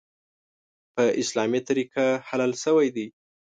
[0.93, 3.07] په اسلامي طریقه حلال شوی دی.